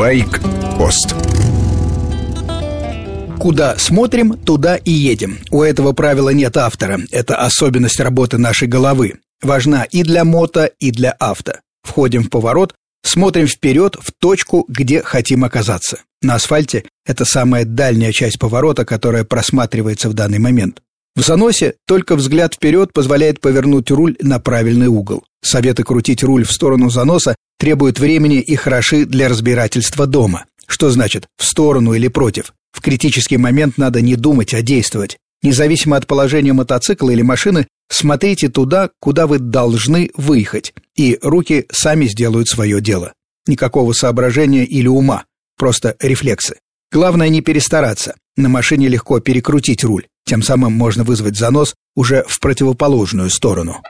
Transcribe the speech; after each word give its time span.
Байк-пост 0.00 1.14
Куда 3.38 3.76
смотрим, 3.76 4.32
туда 4.32 4.76
и 4.76 4.90
едем. 4.90 5.40
У 5.50 5.62
этого 5.62 5.92
правила 5.92 6.30
нет 6.30 6.56
автора. 6.56 7.00
Это 7.10 7.36
особенность 7.36 8.00
работы 8.00 8.38
нашей 8.38 8.66
головы. 8.66 9.16
Важна 9.42 9.84
и 9.84 10.02
для 10.02 10.24
мото, 10.24 10.64
и 10.64 10.90
для 10.90 11.10
авто. 11.10 11.56
Входим 11.82 12.22
в 12.22 12.30
поворот, 12.30 12.74
смотрим 13.02 13.46
вперед 13.46 13.98
в 14.00 14.12
точку, 14.18 14.64
где 14.68 15.02
хотим 15.02 15.44
оказаться. 15.44 15.98
На 16.22 16.36
асфальте 16.36 16.86
это 17.04 17.26
самая 17.26 17.66
дальняя 17.66 18.12
часть 18.12 18.38
поворота, 18.38 18.86
которая 18.86 19.24
просматривается 19.24 20.08
в 20.08 20.14
данный 20.14 20.38
момент. 20.38 20.80
В 21.16 21.22
заносе 21.22 21.74
только 21.86 22.16
взгляд 22.16 22.54
вперед 22.54 22.92
позволяет 22.92 23.40
повернуть 23.40 23.90
руль 23.90 24.16
на 24.20 24.38
правильный 24.38 24.86
угол. 24.86 25.24
Советы 25.42 25.82
крутить 25.82 26.22
руль 26.22 26.44
в 26.44 26.52
сторону 26.52 26.90
заноса 26.90 27.34
требуют 27.58 27.98
времени 27.98 28.40
и 28.40 28.54
хороши 28.54 29.04
для 29.04 29.28
разбирательства 29.28 30.06
дома. 30.06 30.46
Что 30.66 30.90
значит 30.90 31.26
«в 31.36 31.44
сторону» 31.44 31.94
или 31.94 32.08
«против»? 32.08 32.52
В 32.72 32.80
критический 32.80 33.36
момент 33.36 33.76
надо 33.76 34.00
не 34.00 34.14
думать, 34.14 34.54
а 34.54 34.62
действовать. 34.62 35.18
Независимо 35.42 35.96
от 35.96 36.06
положения 36.06 36.52
мотоцикла 36.52 37.10
или 37.10 37.22
машины, 37.22 37.66
смотрите 37.90 38.48
туда, 38.48 38.90
куда 39.00 39.26
вы 39.26 39.38
должны 39.38 40.10
выехать, 40.14 40.74
и 40.94 41.18
руки 41.22 41.66
сами 41.72 42.06
сделают 42.06 42.48
свое 42.48 42.80
дело. 42.80 43.12
Никакого 43.46 43.92
соображения 43.94 44.64
или 44.64 44.86
ума, 44.86 45.24
просто 45.58 45.96
рефлексы. 45.98 46.56
Главное 46.92 47.28
не 47.28 47.40
перестараться. 47.40 48.16
На 48.36 48.48
машине 48.48 48.88
легко 48.88 49.20
перекрутить 49.20 49.84
руль, 49.84 50.06
тем 50.24 50.42
самым 50.42 50.72
можно 50.72 51.04
вызвать 51.04 51.36
занос 51.36 51.74
уже 51.94 52.24
в 52.26 52.40
противоположную 52.40 53.30
сторону. 53.30 53.80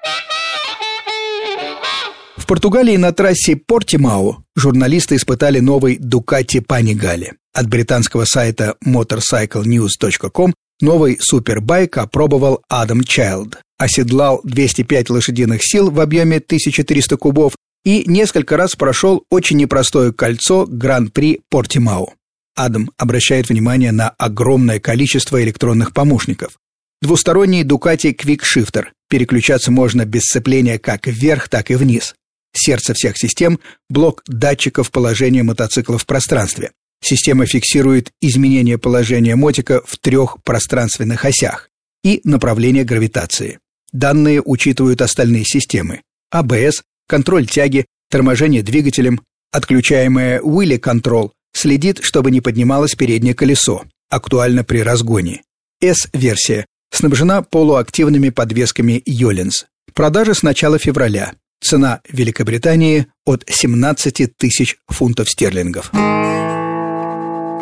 В 2.36 2.46
Португалии 2.46 2.96
на 2.96 3.12
трассе 3.12 3.56
Портимау 3.56 4.44
журналисты 4.56 5.16
испытали 5.16 5.60
новый 5.60 5.96
Ducati 5.98 6.64
Panigale. 6.66 7.32
От 7.54 7.68
британского 7.68 8.24
сайта 8.24 8.76
motorcyclenews.com 8.84 10.52
новый 10.80 11.18
супербайк 11.20 11.96
опробовал 11.96 12.62
Адам 12.68 13.02
Чайлд. 13.02 13.60
Оседлал 13.78 14.40
205 14.44 15.10
лошадиных 15.10 15.60
сил 15.62 15.90
в 15.90 16.00
объеме 16.00 16.36
1300 16.36 17.16
кубов 17.16 17.54
и 17.84 18.04
несколько 18.06 18.56
раз 18.56 18.76
прошел 18.76 19.24
очень 19.30 19.56
непростое 19.56 20.12
кольцо 20.12 20.66
Гран-при 20.66 21.40
Портимау. 21.48 22.12
Адам 22.54 22.90
обращает 22.96 23.48
внимание 23.48 23.92
на 23.92 24.10
огромное 24.10 24.80
количество 24.80 25.42
электронных 25.42 25.92
помощников. 25.92 26.58
Двусторонний 27.02 27.62
Ducati 27.62 28.14
Quick 28.14 28.42
Shifter. 28.42 28.86
Переключаться 29.08 29.70
можно 29.70 30.04
без 30.04 30.22
сцепления 30.22 30.78
как 30.78 31.06
вверх, 31.06 31.48
так 31.48 31.70
и 31.70 31.74
вниз. 31.74 32.14
Сердце 32.52 32.94
всех 32.94 33.16
систем– 33.16 33.60
блок 33.88 34.22
датчиков 34.26 34.90
положения 34.90 35.42
мотоцикла 35.42 35.98
в 35.98 36.06
пространстве. 36.06 36.72
Система 37.02 37.46
фиксирует 37.46 38.12
изменение 38.20 38.76
положения 38.76 39.36
мотика 39.36 39.82
в 39.86 39.96
трех 39.98 40.42
пространственных 40.42 41.24
осях 41.24 41.70
и 42.04 42.20
направление 42.24 42.84
гравитации. 42.84 43.58
Данные 43.92 44.42
учитывают 44.44 45.00
остальные 45.00 45.44
системы– 45.44 46.02
АБС, 46.30 46.82
контроль 47.08 47.46
тяги, 47.46 47.86
торможение 48.10 48.62
двигателем, 48.62 49.22
отключаемое 49.52 50.40
Wheelie 50.40 50.78
Control 50.78 51.30
следит, 51.52 52.00
чтобы 52.02 52.30
не 52.30 52.40
поднималось 52.40 52.94
переднее 52.94 53.34
колесо, 53.34 53.84
актуально 54.08 54.64
при 54.64 54.78
разгоне. 54.78 55.42
S-версия 55.80 56.66
снабжена 56.90 57.42
полуактивными 57.42 58.30
подвесками 58.30 59.02
Йоленс. 59.06 59.66
Продажи 59.94 60.34
с 60.34 60.42
начала 60.42 60.78
февраля. 60.78 61.34
Цена 61.62 62.00
Великобритании 62.08 63.06
от 63.26 63.44
17 63.48 64.36
тысяч 64.36 64.76
фунтов 64.88 65.28
стерлингов. 65.28 65.90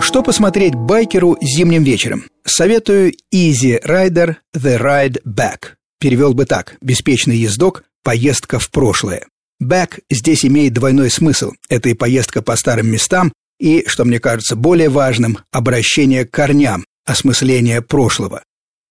Что 0.00 0.22
посмотреть 0.22 0.75
байкеру 0.75 1.36
зимним 1.41 1.83
вечером? 1.83 2.25
Советую 2.44 3.12
Easy 3.34 3.82
Rider 3.84 4.37
The 4.56 4.81
Ride 4.81 5.19
Back. 5.27 5.75
Перевел 6.00 6.32
бы 6.32 6.47
так 6.47 6.77
«Беспечный 6.81 7.37
ездок. 7.37 7.84
Поездка 8.04 8.59
в 8.59 8.71
прошлое». 8.71 9.27
Back 9.62 10.00
здесь 10.09 10.44
имеет 10.44 10.72
двойной 10.72 11.10
смысл. 11.10 11.53
Это 11.69 11.88
и 11.88 11.94
поездка 11.94 12.43
по 12.43 12.54
старым 12.56 12.88
местам, 12.88 13.32
и, 13.58 13.84
что 13.86 14.04
мне 14.04 14.20
кажется 14.20 14.56
более 14.56 14.88
важным, 14.88 15.38
обращение 15.50 16.24
к 16.24 16.30
корням, 16.30 16.84
осмысление 17.04 17.82
прошлого. 17.82 18.42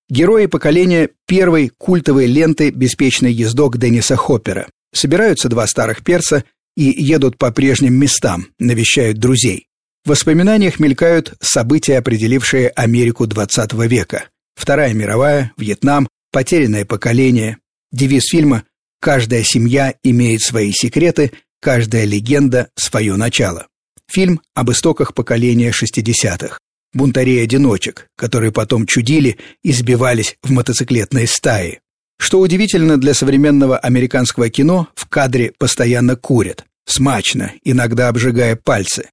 Герои 0.09 0.45
поколения 0.45 1.09
первой 1.25 1.69
культовой 1.69 2.27
ленты 2.27 2.69
«Беспечный 2.69 3.31
ездок» 3.31 3.77
Денниса 3.77 4.15
Хоппера. 4.15 4.67
Собираются 4.93 5.49
два 5.49 5.67
старых 5.67 6.03
перса 6.03 6.45
и 6.77 6.83
едут 6.83 7.37
по 7.37 7.51
прежним 7.51 7.95
местам, 7.95 8.47
навещают 8.57 9.17
друзей. 9.17 9.67
В 10.05 10.09
воспоминаниях 10.09 10.79
мелькают 10.79 11.33
события, 11.41 11.97
определившие 11.97 12.69
Америку 12.69 13.25
XX 13.25 13.87
века. 13.87 14.29
Вторая 14.55 14.93
мировая, 14.93 15.51
Вьетнам, 15.57 16.07
потерянное 16.31 16.85
поколение. 16.85 17.57
Девиз 17.91 18.29
фильма 18.31 18.63
«Каждая 19.01 19.43
семья 19.43 19.93
имеет 20.03 20.41
свои 20.41 20.71
секреты, 20.71 21.33
каждая 21.59 22.05
легенда– 22.05 22.69
свое 22.75 23.15
начало». 23.17 23.67
Фильм 24.09 24.41
об 24.53 24.71
истоках 24.71 25.13
поколения 25.13 25.71
60-х. 25.71 26.59
Бунтарей-одиночек, 26.93 28.07
которые 28.15 28.51
потом 28.51 28.85
чудили 28.85 29.37
и 29.63 29.71
сбивались 29.71 30.37
в 30.41 30.51
мотоциклетные 30.51 31.27
стаи. 31.27 31.79
Что 32.19 32.39
удивительно 32.39 32.97
для 32.97 33.13
современного 33.13 33.77
американского 33.77 34.49
кино, 34.49 34.87
в 34.95 35.07
кадре 35.07 35.53
постоянно 35.57 36.15
курят. 36.15 36.65
Смачно, 36.85 37.53
иногда 37.63 38.07
обжигая 38.07 38.55
пальцы. 38.55 39.09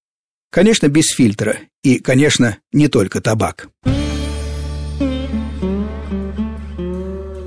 Конечно, 0.50 0.88
без 0.88 1.06
фильтра. 1.06 1.58
И, 1.82 1.98
конечно, 1.98 2.58
не 2.72 2.88
только 2.88 3.20
табак. 3.20 3.68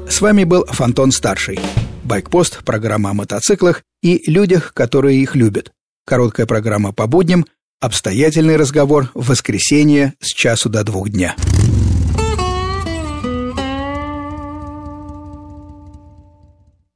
С 0.09 0.21
вами 0.21 0.43
был 0.43 0.65
Фонтон 0.65 1.11
Старший. 1.11 1.59
Байкпост, 2.03 2.63
программа 2.63 3.11
о 3.11 3.13
мотоциклах 3.13 3.83
и 4.01 4.29
людях, 4.29 4.73
которые 4.73 5.21
их 5.21 5.35
любят. 5.35 5.71
Короткая 6.07 6.45
программа 6.45 6.93
по 6.93 7.05
будням, 7.05 7.45
обстоятельный 7.81 8.55
разговор 8.55 9.11
в 9.13 9.27
воскресенье 9.27 10.13
с 10.21 10.27
часу 10.27 10.69
до 10.69 10.85
двух 10.85 11.09
дня. 11.09 11.35